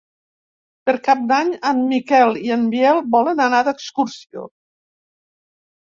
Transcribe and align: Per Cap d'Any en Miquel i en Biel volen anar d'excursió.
Per 0.89 0.95
Cap 1.07 1.19
d'Any 1.31 1.51
en 1.73 1.83
Miquel 1.91 2.39
i 2.47 2.53
en 2.57 2.65
Biel 2.73 3.03
volen 3.17 3.45
anar 3.49 3.63
d'excursió. 3.69 4.51